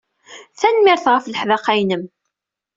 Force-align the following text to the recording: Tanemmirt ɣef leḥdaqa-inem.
Tanemmirt 0.59 1.05
ɣef 1.13 1.25
leḥdaqa-inem. 1.27 2.03